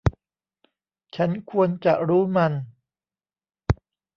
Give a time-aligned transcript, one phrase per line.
[1.15, 2.53] ฉันควรจะรู้มัน